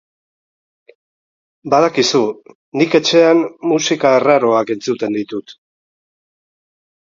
Badakizu, 1.73 2.23
nik 2.83 2.97
etxean 3.01 3.45
musika 3.75 4.17
arraroak 4.21 4.75
entzuten 4.79 5.23
ditut. 5.23 5.59